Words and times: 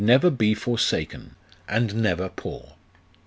never 0.03 0.31
be 0.31 0.55
forsaken, 0.55 1.35
and 1.67 1.93
never 1.93 2.27
poor. 2.27 2.73